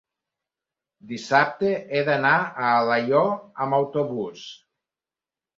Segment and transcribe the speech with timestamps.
[1.11, 3.29] Dissabte he d'anar a Alaior
[3.67, 4.51] amb autobús.